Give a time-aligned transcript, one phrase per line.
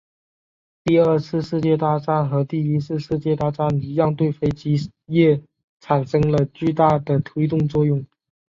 [0.83, 5.39] 第二次世界大战和第一次世界大战一样对飞机业
[5.79, 8.03] 产生了巨大的推动作用。